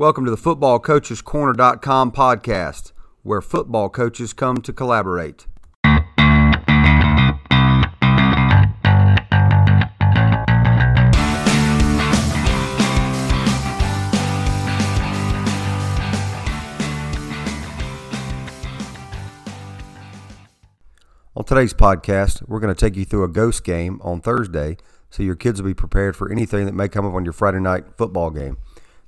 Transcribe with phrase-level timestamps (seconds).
[0.00, 2.92] Welcome to the FootballCoachesCorner.com podcast,
[3.24, 5.48] where football coaches come to collaborate.
[21.34, 24.76] On today's podcast, we're going to take you through a ghost game on Thursday
[25.10, 27.58] so your kids will be prepared for anything that may come up on your Friday
[27.58, 28.58] night football game.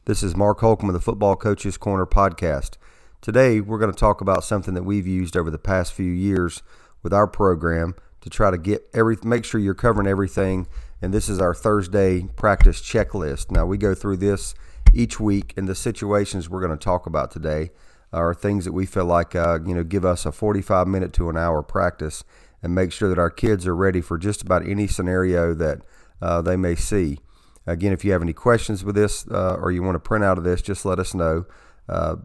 [0.07, 2.79] This is Mark Holcomb with the Football Coaches Corner podcast.
[3.21, 6.63] Today, we're going to talk about something that we've used over the past few years
[7.03, 10.67] with our program to try to get every make sure you're covering everything.
[11.03, 13.51] And this is our Thursday practice checklist.
[13.51, 14.55] Now, we go through this
[14.95, 17.71] each week, and the situations we're going to talk about today
[18.11, 21.29] are things that we feel like uh, you know give us a 45 minute to
[21.29, 22.25] an hour practice
[22.63, 25.83] and make sure that our kids are ready for just about any scenario that
[26.23, 27.19] uh, they may see.
[27.67, 30.39] Again, if you have any questions with this uh, or you want to print out
[30.39, 31.45] of this, just let us know.
[31.89, 32.17] Uh,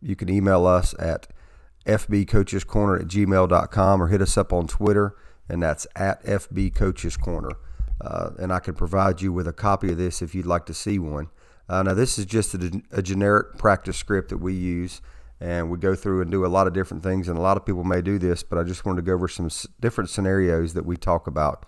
[0.00, 1.28] you can email us at
[1.86, 5.16] fbcoachescorner at gmail.com or hit us up on Twitter,
[5.48, 7.52] and that's at fbcoachescorner.
[8.00, 10.74] Uh, and I can provide you with a copy of this if you'd like to
[10.74, 11.28] see one.
[11.68, 15.00] Uh, now, this is just a, a generic practice script that we use
[15.40, 17.28] and we go through and do a lot of different things.
[17.28, 19.26] And a lot of people may do this, but I just wanted to go over
[19.26, 19.48] some
[19.80, 21.66] different scenarios that we talk about.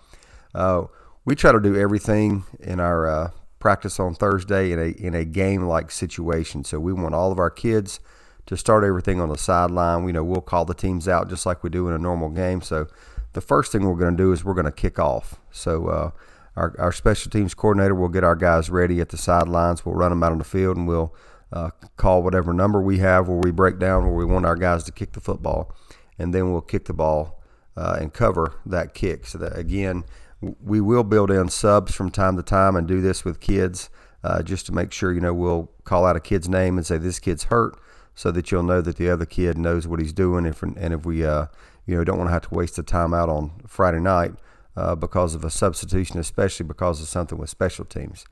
[0.53, 0.83] Uh,
[1.25, 5.25] we try to do everything in our uh, practice on Thursday in a in a
[5.25, 6.63] game like situation.
[6.63, 7.99] So we want all of our kids
[8.45, 10.03] to start everything on the sideline.
[10.03, 12.61] We know we'll call the teams out just like we do in a normal game.
[12.61, 12.87] So
[13.33, 15.39] the first thing we're going to do is we're going to kick off.
[15.51, 16.11] So uh,
[16.55, 19.83] our, our special teams coordinator will get our guys ready at the sidelines.
[19.83, 21.13] We'll run them out on the field and we'll
[21.51, 24.83] uh, call whatever number we have where we break down where we want our guys
[24.83, 25.73] to kick the football,
[26.19, 27.41] and then we'll kick the ball
[27.77, 29.25] uh, and cover that kick.
[29.25, 30.03] So that again,
[30.41, 33.89] we will build in subs from time to time and do this with kids
[34.23, 36.97] uh, just to make sure you know we'll call out a kid's name and say
[36.97, 37.77] this kid's hurt,
[38.15, 40.45] so that you'll know that the other kid knows what he's doing.
[40.45, 41.45] If and if we uh,
[41.85, 44.33] you know don't want to have to waste the time out on Friday night
[44.75, 48.25] uh, because of a substitution, especially because of something with special teams.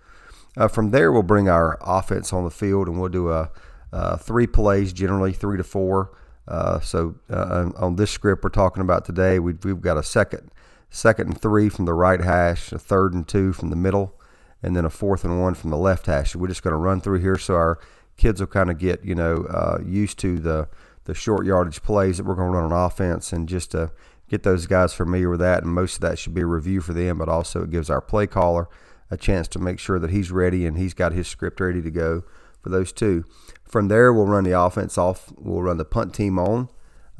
[0.55, 3.49] Uh, from there, we'll bring our offense on the field and we'll do a,
[3.91, 6.11] a three plays, generally three to four.
[6.47, 10.51] Uh, so uh, on this script we're talking about today, we've, we've got a second,
[10.93, 14.13] second and three from the right hash, a third and two from the middle,
[14.61, 16.35] and then a fourth and one from the left hash.
[16.35, 17.79] We're just going to run through here so our
[18.15, 20.69] kids will kind of get you know uh, used to the
[21.05, 23.91] the short yardage plays that we're going to run on offense, and just to
[24.29, 25.63] get those guys familiar with that.
[25.63, 28.01] And most of that should be a review for them, but also it gives our
[28.01, 28.69] play caller
[29.11, 31.91] a chance to make sure that he's ready and he's got his script ready to
[31.91, 32.23] go
[32.61, 33.25] for those two.
[33.63, 35.33] From there, we'll run the offense off.
[35.37, 36.69] We'll run the punt team on,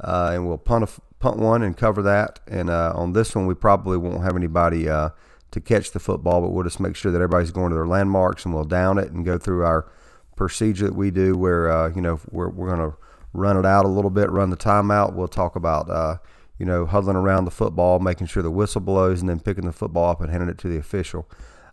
[0.00, 0.88] uh, and we'll punt a,
[1.24, 2.38] punt one and cover that.
[2.46, 5.08] And uh, on this one, we probably won't have anybody uh,
[5.52, 8.44] to catch the football, but we'll just make sure that everybody's going to their landmarks,
[8.44, 9.90] and we'll down it and go through our
[10.36, 12.96] procedure that we do, where uh, you know we're we're going to
[13.32, 15.14] run it out a little bit, run the timeout.
[15.14, 16.18] We'll talk about uh,
[16.58, 19.72] you know huddling around the football, making sure the whistle blows, and then picking the
[19.72, 21.26] football up and handing it to the official.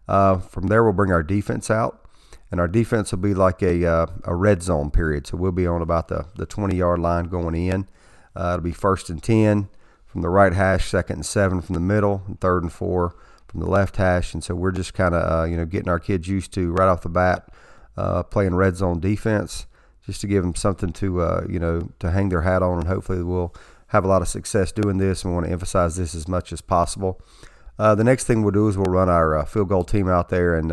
[0.08, 2.08] Uh, from there, we'll bring our defense out,
[2.52, 5.28] and our defense will be like a, uh, a red zone period.
[5.28, 7.90] So we'll be on about the, the 20 yard line going in.
[8.36, 9.70] Uh, it'll be first and 10
[10.12, 13.16] from the right hash, second and seven from the middle, and third and four
[13.48, 14.34] from the left hash.
[14.34, 16.90] And so we're just kind of uh, you know getting our kids used to right
[16.90, 17.48] off the bat
[17.96, 19.68] uh, playing red zone defense,
[20.06, 22.88] just to give them something to uh, you know to hang their hat on, and
[22.88, 23.56] hopefully we'll
[23.88, 25.24] have a lot of success doing this.
[25.24, 27.22] And want to emphasize this as much as possible.
[27.80, 30.30] Uh, the next thing we'll do is we'll run our uh, field goal team out
[30.30, 30.70] there and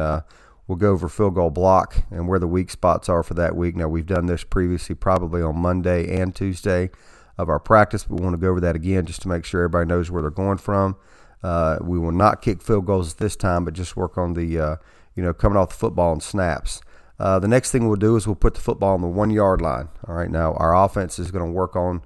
[0.66, 3.76] we'll go over field goal block and where the weak spots are for that week.
[3.76, 6.90] Now, we've done this previously, probably on Monday and Tuesday
[7.38, 9.87] of our practice, we want to go over that again just to make sure everybody
[9.87, 10.97] knows where they're going from.
[11.43, 14.76] Uh, we will not kick field goals this time, but just work on the, uh,
[15.15, 16.81] you know, coming off the football and snaps.
[17.21, 19.60] Uh, the next thing we'll do is we'll put the football on the one yard
[19.60, 19.88] line.
[20.06, 22.03] All right, now our offense is going to work on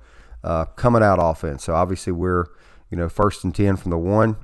[0.77, 1.65] coming out offense.
[1.65, 2.47] So obviously we're,
[2.91, 4.37] you know, first and 10 from the one.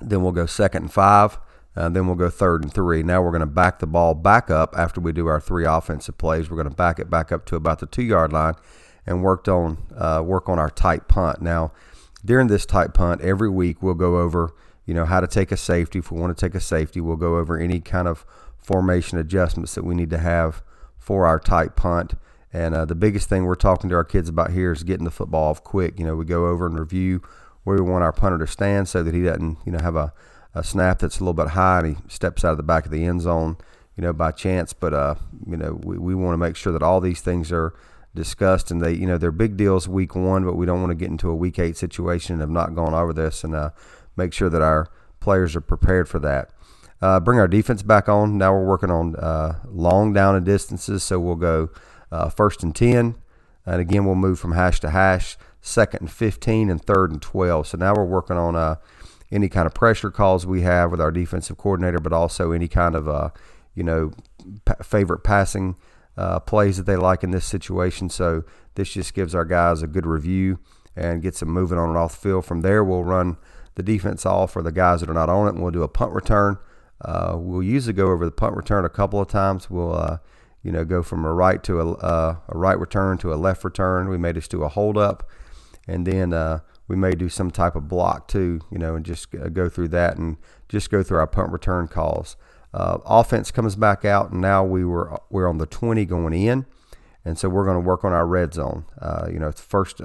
[0.00, 1.38] Then we'll go second and five.
[1.76, 3.02] Uh, then we'll go third and three.
[3.02, 6.18] Now we're going to back the ball back up after we do our three offensive
[6.18, 6.50] plays.
[6.50, 8.54] We're going to back it back up to about the two yard line
[9.10, 11.42] and worked on uh, work on our tight punt.
[11.42, 11.72] Now,
[12.24, 14.54] during this tight punt, every week we'll go over
[14.90, 16.00] you know how to take a safety.
[16.00, 18.24] If we want to take a safety, we'll go over any kind of
[18.58, 20.62] formation adjustments that we need to have
[20.98, 22.14] for our tight punt.
[22.52, 25.12] And uh, the biggest thing we're talking to our kids about here is getting the
[25.12, 25.96] football off quick.
[25.96, 27.22] You know, we go over and review
[27.62, 30.12] where we want our punter to stand so that he doesn't, you know, have a,
[30.54, 32.90] a snap that's a little bit high and he steps out of the back of
[32.90, 33.58] the end zone,
[33.96, 34.72] you know, by chance.
[34.72, 35.14] But, uh,
[35.46, 37.74] you know, we, we want to make sure that all these things are
[38.14, 40.94] discussed and they, you know, they're big deals week one, but we don't want to
[40.96, 43.70] get into a week eight situation and have not gone over this and uh,
[44.16, 44.88] make sure that our
[45.20, 46.50] players are prepared for that.
[47.02, 48.36] uh, bring our defense back on.
[48.36, 51.70] Now we're working on uh, long down and distances, so we'll go
[52.12, 53.14] uh, first and 10.
[53.66, 57.68] And again, we'll move from hash to hash, second and 15, and third and 12.
[57.68, 58.76] So now we're working on uh,
[59.30, 62.94] any kind of pressure calls we have with our defensive coordinator, but also any kind
[62.94, 63.30] of, uh,
[63.74, 64.12] you know,
[64.64, 65.76] p- favorite passing
[66.16, 68.08] uh, plays that they like in this situation.
[68.10, 70.58] So this just gives our guys a good review
[70.96, 72.44] and gets them moving on and off the field.
[72.44, 73.36] From there, we'll run
[73.74, 75.88] the defense off for the guys that are not on it, and we'll do a
[75.88, 76.58] punt return.
[77.02, 79.70] Uh, we'll usually go over the punt return a couple of times.
[79.70, 80.18] We'll, uh,
[80.62, 83.64] you know, go from a right to a, uh, a right return to a left
[83.64, 84.08] return.
[84.08, 85.28] We may just do a hold up,
[85.88, 89.28] and then uh, we may do some type of block too, you know, and just
[89.52, 90.36] go through that and
[90.68, 92.36] just go through our punt return calls.
[92.72, 96.66] Uh, offense comes back out, and now we were we're on the 20 going in,
[97.24, 98.84] and so we're going to work on our red zone.
[99.00, 100.00] Uh, you know, it's first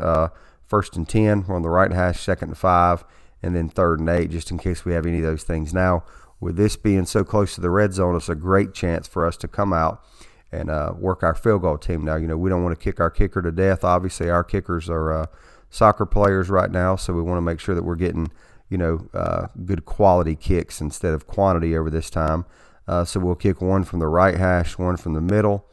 [0.65, 3.03] first and 10, we're on the right hash, second and five,
[3.43, 5.73] and then third and eight, just in case we have any of those things.
[5.73, 6.03] Now
[6.39, 9.37] with this being so close to the red zone, it's a great chance for us
[9.37, 10.03] to come out
[10.51, 12.03] and uh, work our field goal team.
[12.03, 13.83] Now, you know, we don't want to kick our kicker to death.
[13.83, 15.25] Obviously, our kickers are uh,
[15.69, 18.31] soccer players right now, so we want to make sure that we're getting,
[18.75, 22.43] you know, uh, good quality kicks instead of quantity over this time.
[22.89, 25.65] Uh, so we'll kick one from the right hash, one from the middle,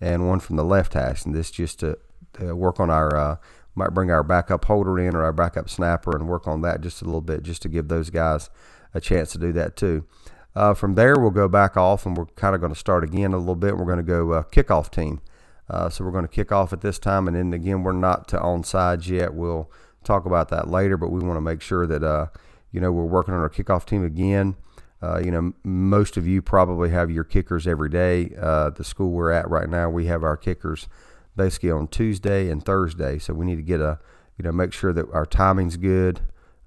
[0.00, 1.24] and one from the left hash.
[1.24, 1.98] And this just to,
[2.34, 3.36] to work on our, uh,
[3.74, 7.02] might bring our backup holder in or our backup snapper and work on that just
[7.02, 8.50] a little bit, just to give those guys
[8.94, 10.06] a chance to do that too.
[10.54, 13.32] Uh, from there, we'll go back off and we're kind of going to start again
[13.32, 13.76] a little bit.
[13.76, 15.20] We're going to go uh, kickoff team.
[15.68, 17.26] Uh, so we're going to kick off at this time.
[17.26, 19.34] And then again, we're not to onside yet.
[19.34, 19.68] We'll
[20.04, 22.26] talk about that later, but we want to make sure that, uh,
[22.72, 24.56] you know, we're working on our kickoff team again.
[25.02, 28.34] Uh, you know, most of you probably have your kickers every day.
[28.40, 30.88] Uh, the school we're at right now, we have our kickers
[31.36, 33.18] basically on Tuesday and Thursday.
[33.18, 33.98] So we need to get a,
[34.38, 36.20] you know, make sure that our timing's good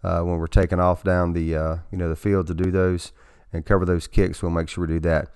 [0.04, 3.12] uh, when we're taking off down the uh, you know the field to do those
[3.52, 4.42] and cover those kicks.
[4.42, 5.30] We'll make sure we do that.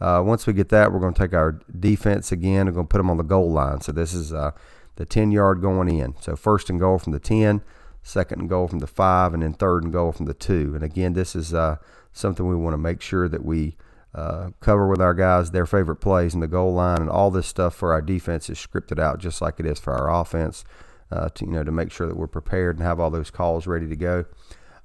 [0.00, 2.66] Uh, once we get that, we're going to take our defense again.
[2.66, 3.80] We're going to put them on the goal line.
[3.80, 4.52] So this is uh,
[4.98, 6.14] the 10 yard going in.
[6.20, 7.62] So first and goal from the 10,
[8.02, 10.72] second and goal from the 5, and then third and goal from the 2.
[10.74, 11.76] And again, this is uh,
[12.12, 13.76] something we want to make sure that we
[14.12, 17.00] uh, cover with our guys their favorite plays in the goal line.
[17.00, 19.94] And all this stuff for our defense is scripted out just like it is for
[19.94, 20.64] our offense
[21.12, 23.68] uh, to you know to make sure that we're prepared and have all those calls
[23.68, 24.24] ready to go.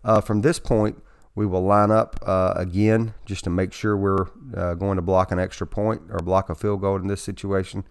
[0.03, 1.01] Uh, from this point,
[1.33, 5.31] we will line up uh, again just to make sure we're uh, going to block
[5.31, 7.83] an extra point or block a field goal in this situation.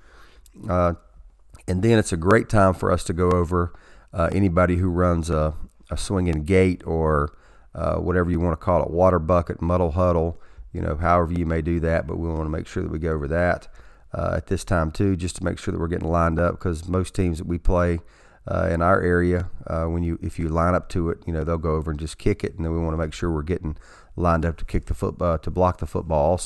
[1.69, 3.73] Uh, and then it's a great time for us to go over
[4.13, 5.55] uh, anybody who runs a,
[5.91, 7.37] a swinging gate or
[7.73, 10.41] whatever you want to call it, water bucket, muddle huddle,
[10.73, 12.07] you know, however you may do that.
[12.07, 13.69] But we want to make sure that we go over that.
[14.13, 17.15] at this time too, just to make sure that we're getting lined up because most
[17.15, 18.01] teams that we play
[18.47, 21.45] uh, in our area, uh, when you if you line up to it, you know
[21.45, 23.43] they'll go over and just kick it, and then we want to make sure we're
[23.43, 23.77] getting
[24.17, 26.41] lined up to kick the football to block the football.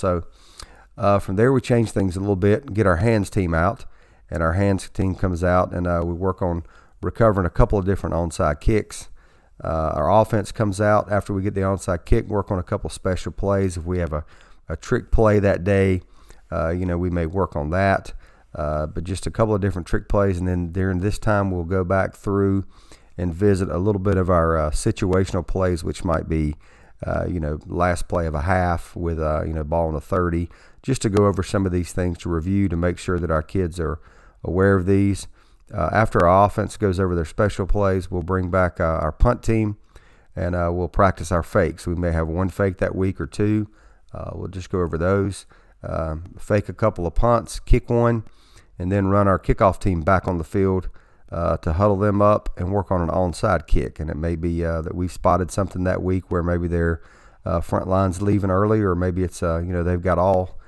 [0.99, 3.85] Uh, from there we change things a little bit, and get our hands team out,
[4.31, 6.65] and our hands team comes out, and uh, we work on
[7.03, 9.09] recovering a couple of different onside kicks.
[9.63, 12.91] Uh, our offense comes out after we get the onside kick, work on a couple
[12.91, 13.77] special plays.
[13.77, 14.25] If we have a,
[14.69, 16.03] a trick play that day,
[16.51, 18.13] uh, you know we may work on that.
[18.55, 20.39] Uh, but just a couple of different trick plays.
[20.39, 22.65] And then during this time, we'll go back through
[23.19, 26.57] and visit a little bit of our uh, situational plays, which might be,
[27.07, 30.49] uh, you know, last play of a half with, you know, ball on the 30,
[30.83, 33.43] just to go over some of these things to review to make sure that our
[33.43, 34.01] kids are
[34.47, 35.29] aware of these.
[35.75, 39.77] Uh, after our offense goes over their special plays, we'll bring back our punt team
[40.35, 41.87] and we'll practice our fakes.
[41.87, 43.69] We may have one fake that week or two.
[44.33, 45.47] we'll just go over those.
[45.83, 48.25] Um, fake a couple of punts, kick one,
[48.79, 50.89] and then run our kickoff team back on the field
[51.31, 54.01] uh, to huddle them up and work on an onside kick.
[54.01, 57.03] And it may be uh, that we've spotted something that week where maybe their
[57.45, 60.59] uh, front line's leaving early, or maybe it's uh, you know they've got all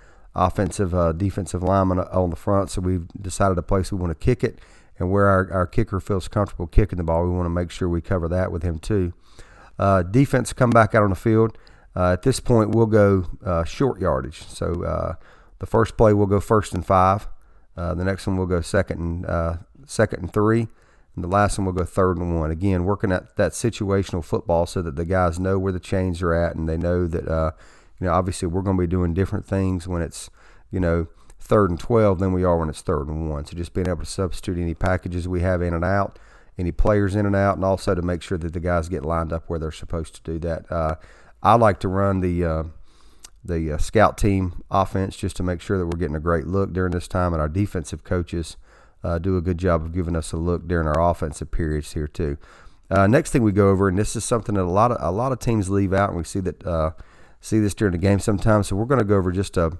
[0.47, 4.25] offensive, uh, defensive linemen on the front, so we've decided a place we want to
[4.25, 4.59] kick it.
[5.01, 7.89] And where our, our kicker feels comfortable kicking the ball, we want to make sure
[7.89, 9.13] we cover that with him too.
[9.79, 11.57] Uh, defense come back out on the field.
[11.95, 13.27] at this point, we'll go
[13.65, 14.43] short yardage.
[14.43, 15.17] So
[15.59, 17.29] the first play, we'll go first and five.
[17.77, 20.67] Uh, the next one we'll go second and uh, second and three,
[21.15, 22.51] and the last one will go third and one.
[22.51, 26.35] Again, working at that situational football so that the guys know where the chains are
[26.35, 27.53] at, and they know that uh,
[28.01, 30.31] you know obviously we're going to be doing different things when it's
[30.71, 31.07] you know
[31.41, 33.45] third and twelve than we are when it's third and one.
[33.45, 36.19] So just being able to substitute any packages we have in and out,
[36.59, 39.33] any players in and out, and also to make sure that the guys get lined
[39.33, 40.71] up where they're supposed to do that.
[40.71, 40.97] Uh,
[41.43, 42.65] I like to run the uh,
[43.45, 46.73] the uh, scout team offense just to make sure that we're getting a great look
[46.73, 48.57] during this time, and our defensive coaches
[49.05, 52.09] uh, do a good job of giving us a look during our offensive periods here
[52.09, 52.37] too.
[52.91, 55.11] Uh, next thing we go over, and this is something that a lot of a
[55.11, 56.91] lot of teams leave out, and we see that uh,
[57.41, 58.69] see this during the game sometimes.
[58.69, 59.79] So we're going to go over just a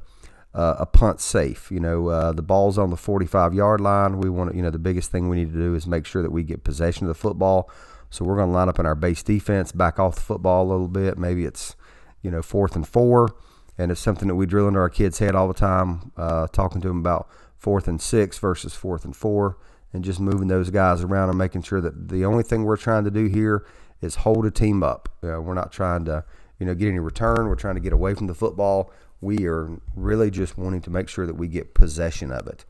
[0.55, 1.71] uh, a punt safe.
[1.71, 4.19] You know, uh, the ball's on the 45 yard line.
[4.19, 6.23] We want to, you know, the biggest thing we need to do is make sure
[6.23, 7.71] that we get possession of the football.
[8.11, 10.69] So we're going to line up in our base defense, back off the football a
[10.71, 11.19] little bit.
[11.19, 11.77] Maybe it's,
[12.23, 13.29] you know, fourth and four.
[13.77, 16.81] And it's something that we drill into our kids' head all the time, uh, talking
[16.81, 19.59] to them about fourth and six versus fourth and four,
[19.93, 23.05] and just moving those guys around and making sure that the only thing we're trying
[23.05, 23.65] to do here
[24.01, 25.09] is hold a team up.
[25.23, 26.25] we're not trying to,
[26.59, 27.49] you know, get any return.
[27.49, 28.91] We're trying to get away from the football.
[29.21, 32.65] We are really just wanting to make sure that we get possession of it.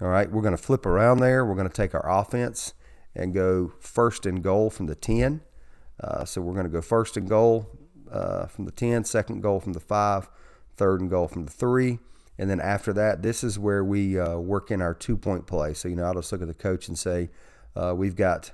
[0.00, 1.44] All right, we're going to flip around there.
[1.44, 2.74] We're going to take our offense
[3.14, 5.40] and go first and goal from the 10.
[5.98, 7.70] Uh, so we're going to go first and goal
[8.10, 10.28] uh, from the 10, second goal from the 5,
[10.76, 11.98] third and goal from the 3.
[12.38, 15.72] And then after that, this is where we uh, work in our two point play.
[15.72, 17.30] So, you know, I'll just look at the coach and say,
[17.74, 18.52] uh, we've got,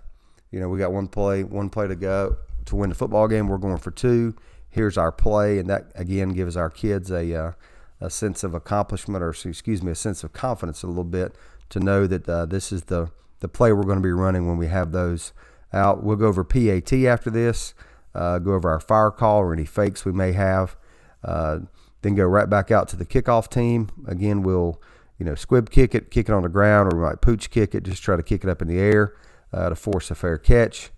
[0.53, 2.37] you know, we got one play, one play to go
[2.67, 3.49] to win the football game.
[3.49, 4.37] We're going for two
[4.73, 7.53] here's our play, and that again gives our kids a uh,
[8.01, 11.37] a sense of accomplishment, or excuse me, a sense of confidence a little bit
[11.69, 14.57] to know that uh, this is the the play we're going to be running when
[14.57, 15.33] we have those
[15.73, 16.03] out.
[16.03, 17.75] We'll go over PAT after this,
[18.15, 20.77] uh, go over our fire call or any fakes we may have,
[21.25, 21.61] uh,
[22.03, 23.91] then go right back out to the kickoff team.
[24.07, 24.83] Again, we'll
[25.19, 27.75] you know squib kick it, kick it on the ground, or we might pooch kick
[27.75, 29.15] it, just try to kick it up in the air
[29.53, 30.91] uh, to force a fair catch.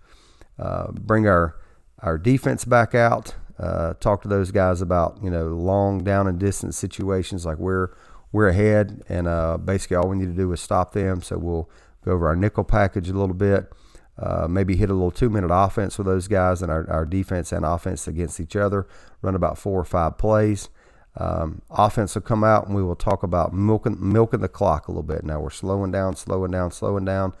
[0.57, 1.57] Uh, bring our
[1.99, 6.39] our defense back out uh, talk to those guys about you know long down and
[6.39, 7.89] distance situations like we're
[8.31, 11.21] we're ahead and uh, basically all we need to do is stop them.
[11.21, 11.69] So we'll
[12.03, 13.71] go over our nickel package a little bit,
[14.17, 17.53] uh, maybe hit a little two minute offense with those guys and our, our defense
[17.53, 18.87] and offense against each other.
[19.21, 20.69] Run about four or five plays.
[21.17, 24.91] Um, offense will come out and we will talk about milking milking the clock a
[24.91, 25.23] little bit.
[25.23, 27.33] Now we're slowing down, slowing down, slowing down.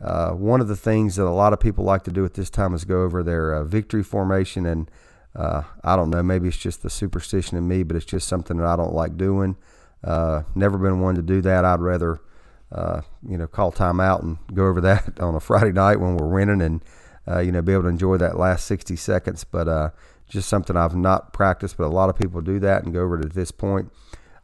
[0.00, 2.50] Uh, one of the things that a lot of people like to do at this
[2.50, 4.88] time is go over their uh, victory formation and
[5.34, 6.22] uh, I don't know.
[6.22, 9.16] Maybe it's just the superstition in me, but it's just something that I don't like
[9.16, 9.56] doing.
[10.02, 11.64] Uh, never been one to do that.
[11.64, 12.20] I'd rather,
[12.72, 16.16] uh, you know, call time out and go over that on a Friday night when
[16.16, 16.84] we're winning, and
[17.28, 19.44] uh, you know, be able to enjoy that last 60 seconds.
[19.44, 19.90] But uh,
[20.28, 23.18] just something I've not practiced, but a lot of people do that and go over
[23.18, 23.92] it at this point.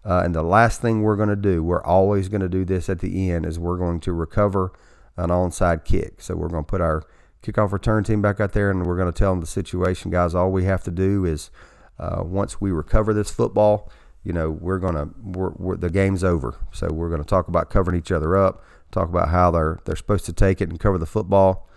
[0.05, 2.89] Uh, and the last thing we're going to do, we're always going to do this
[2.89, 4.73] at the end, is we're going to recover
[5.17, 6.21] an onside kick.
[6.21, 7.03] So we're going to put our
[7.47, 10.35] kickoff return team back out there, and we're going to tell them the situation, guys.
[10.35, 11.51] All we have to do is
[11.99, 13.91] uh, once we recover this football,
[14.25, 16.57] you know, we're going to the game's over.
[16.73, 19.97] So we're going to talk about covering each other up, talk about how they're they're
[19.97, 21.69] supposed to take it and cover the football.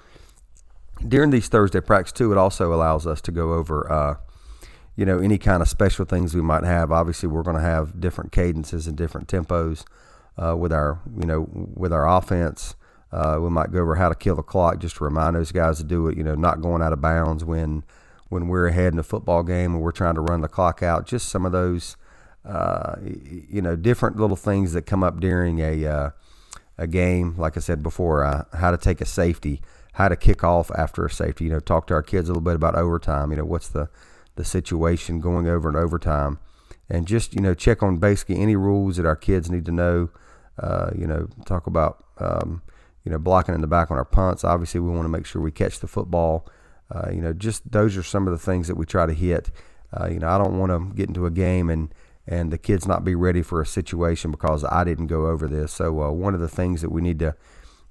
[1.07, 3.91] During these Thursday practice too, it also allows us to go over.
[3.91, 4.15] Uh,
[4.99, 6.91] you know any kind of special things we might have.
[6.91, 9.85] Obviously, we're going to have different cadences and different tempos
[10.37, 12.75] uh, with our you know with our offense.
[13.11, 15.77] Uh, we might go over how to kill the clock just to remind those guys
[15.77, 16.17] to do it.
[16.17, 17.83] You know, not going out of bounds when
[18.29, 21.07] when we're ahead in a football game and we're trying to run the clock out.
[21.07, 21.97] Just some of those,
[22.45, 26.09] uh, you know, different little things that come up during a uh,
[26.77, 27.35] a game.
[27.37, 29.61] Like I said before, uh, how to take a safety,
[29.93, 31.45] how to kick off after a safety.
[31.45, 33.31] You know, talk to our kids a little bit about overtime.
[33.31, 33.89] You know, what's the
[34.35, 36.39] the situation going over in overtime,
[36.87, 40.09] and just you know check on basically any rules that our kids need to know.
[40.59, 42.05] Uh, you know, talk about.
[42.19, 42.61] Um,
[43.03, 44.43] you know, blocking in the back on our punts.
[44.43, 46.47] Obviously, we want to make sure we catch the football.
[46.91, 49.51] Uh, you know, just those are some of the things that we try to hit.
[49.97, 51.93] Uh, you know, I don't want to get into a game and
[52.27, 55.73] and the kids not be ready for a situation because I didn't go over this.
[55.73, 57.35] So uh, one of the things that we need to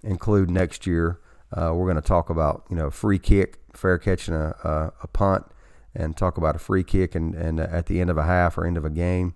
[0.04, 1.18] include next year,
[1.52, 5.06] uh, we're going to talk about you know free kick, fair catching a, a, a,
[5.08, 5.46] punt,
[5.94, 8.66] and talk about a free kick and and at the end of a half or
[8.66, 9.34] end of a game,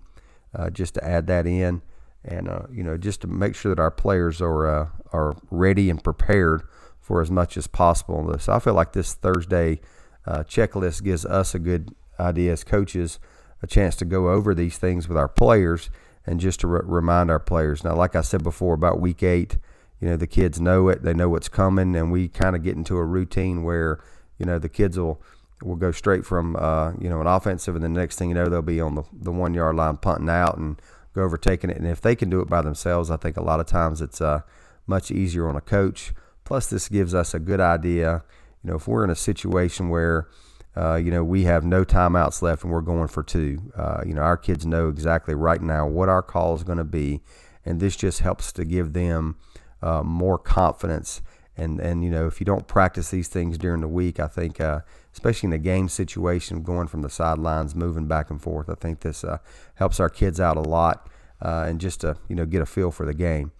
[0.55, 1.81] uh, just to add that in
[2.25, 5.89] and uh, you know just to make sure that our players are uh, are ready
[5.89, 6.63] and prepared
[6.99, 8.25] for as much as possible.
[8.25, 9.81] This I feel like this Thursday
[10.25, 13.19] uh, checklist gives us a good idea as coaches
[13.61, 15.89] a chance to go over these things with our players
[16.25, 17.83] and just to re- remind our players.
[17.83, 19.57] Now, like I said before about week eight,
[19.99, 22.75] you know the kids know it, they know what's coming, and we kind of get
[22.75, 23.99] into a routine where
[24.37, 25.21] you know the kids will
[25.63, 28.49] will go straight from uh, you know an offensive, and the next thing you know
[28.49, 30.81] they'll be on the, the one yard line punting out and
[31.13, 31.77] go overtaking it.
[31.77, 34.21] And if they can do it by themselves, I think a lot of times it's
[34.21, 34.41] uh,
[34.87, 36.13] much easier on a coach.
[36.43, 38.23] Plus, this gives us a good idea.
[38.63, 40.27] You know, if we're in a situation where
[40.75, 43.71] uh, you know, we have no timeouts left and we're going for two.
[43.75, 46.83] Uh, you know, our kids know exactly right now what our call is going to
[46.83, 47.21] be,
[47.65, 49.35] and this just helps to give them
[49.81, 51.21] uh, more confidence.
[51.55, 54.59] And and you know, if you don't practice these things during the week, I think
[54.59, 54.81] uh,
[55.13, 58.69] especially in a game situation, going from the sidelines, moving back and forth.
[58.69, 59.37] I think this uh,
[59.75, 61.09] helps our kids out a lot,
[61.41, 63.51] uh, and just to you know get a feel for the game.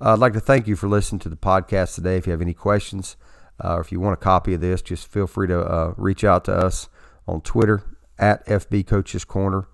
[0.00, 2.16] Uh, I'd like to thank you for listening to the podcast today.
[2.16, 3.16] If you have any questions,
[3.62, 6.24] uh, or if you want a copy of this, just feel free to uh, reach
[6.24, 6.88] out to us
[7.28, 7.82] on Twitter
[8.18, 9.68] at FB Coaches Corner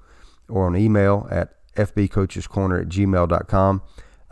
[0.49, 3.83] or on email at fbcoachescorner at gmail.com.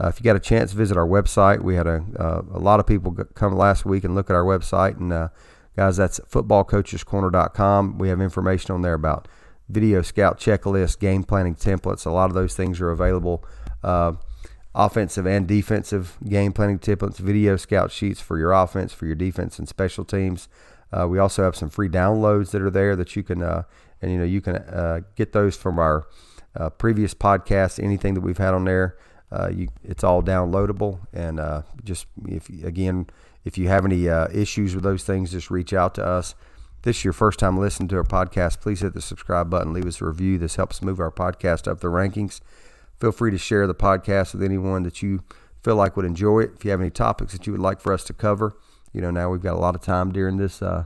[0.00, 1.61] Uh, if you got a chance, visit our website.
[1.61, 4.45] We had a, uh, a lot of people come last week and look at our
[4.45, 4.97] website.
[4.99, 5.28] And uh,
[5.76, 7.99] guys, that's footballcoachescorner.com.
[7.99, 9.26] We have information on there about
[9.69, 12.07] video scout checklist, game planning templates.
[12.07, 13.45] A lot of those things are available.
[13.83, 14.12] Uh,
[14.75, 19.59] offensive and defensive game planning templates, video scout sheets for your offense, for your defense,
[19.59, 20.49] and special teams.
[20.93, 23.64] Uh, we also have some free downloads that are there that you can, uh,
[24.00, 26.07] and you know, you can get those from our
[26.78, 27.83] previous podcasts.
[27.83, 28.97] Anything that we've had on there,
[29.31, 31.01] uh, you, it's all downloadable.
[31.13, 33.07] And uh, just if again,
[33.45, 36.35] if you have any issues with those things, just reach out to us.
[36.79, 39.73] If this is your first time listening to our podcast, please hit the subscribe button,
[39.73, 40.39] leave us a review.
[40.39, 42.41] This helps move our podcast up the rankings.
[43.01, 45.23] Feel free to share the podcast with anyone that you
[45.63, 46.53] feel like would enjoy it.
[46.57, 48.57] If you have any topics that you would like for us to cover,
[48.93, 50.85] you know, now we've got a lot of time during this uh,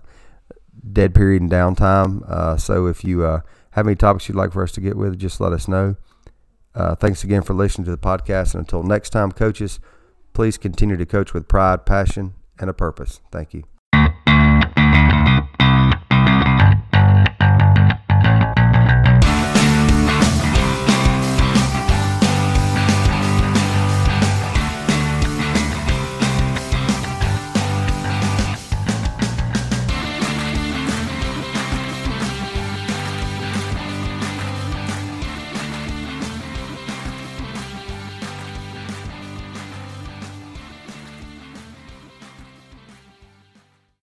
[0.93, 2.29] dead period and downtime.
[2.29, 3.41] Uh, so if you uh,
[3.73, 5.97] have any topics you'd like for us to get with, just let us know.
[6.75, 8.55] Uh, thanks again for listening to the podcast.
[8.55, 9.81] And until next time, coaches,
[10.33, 13.21] please continue to coach with pride, passion, and a purpose.
[13.31, 13.72] Thank you.